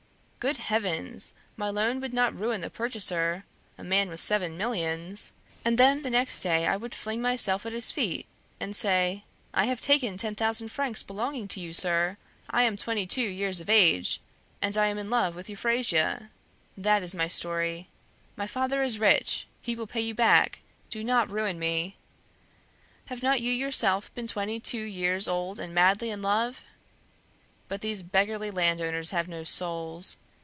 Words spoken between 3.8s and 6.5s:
man with seven millions! And then next